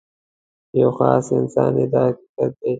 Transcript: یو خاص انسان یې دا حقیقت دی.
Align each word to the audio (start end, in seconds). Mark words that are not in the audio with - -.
یو 0.79 0.89
خاص 0.97 1.25
انسان 1.39 1.73
یې 1.79 1.85
دا 1.93 2.01
حقیقت 2.09 2.51
دی. 2.59 2.69